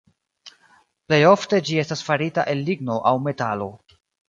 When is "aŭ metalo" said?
3.13-3.71